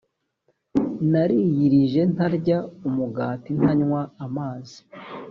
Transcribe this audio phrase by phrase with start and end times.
[1.11, 2.57] nariyirije ntarya
[2.87, 4.79] umugati ntanywa n’amazi.